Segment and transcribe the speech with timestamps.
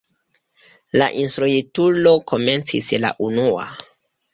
[1.01, 3.73] La instruitulo komencis la unua.